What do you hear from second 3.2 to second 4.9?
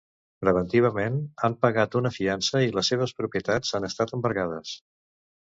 propietats han estat embargades.